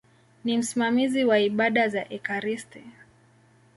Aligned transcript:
Ni 0.43 0.57
msimamizi 0.57 1.23
wa 1.25 1.39
ibada 1.39 1.89
za 1.89 2.09
ekaristi. 2.13 2.83